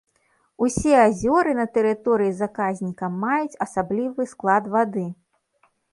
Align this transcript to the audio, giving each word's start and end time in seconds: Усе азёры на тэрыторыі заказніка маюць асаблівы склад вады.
Усе 0.67 0.93
азёры 1.07 1.51
на 1.59 1.65
тэрыторыі 1.75 2.33
заказніка 2.41 3.11
маюць 3.27 3.59
асаблівы 3.67 4.21
склад 4.33 4.63
вады. 4.79 5.05